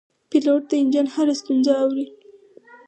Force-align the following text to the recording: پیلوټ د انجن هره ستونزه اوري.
پیلوټ 0.29 0.63
د 0.69 0.71
انجن 0.81 1.07
هره 1.15 1.33
ستونزه 1.41 1.73
اوري. 1.83 2.05